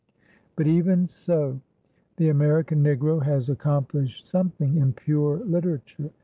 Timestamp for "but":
0.55-0.65